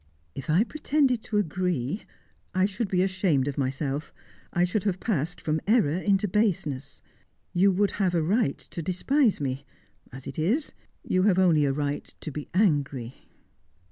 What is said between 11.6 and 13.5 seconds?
a right to be angry."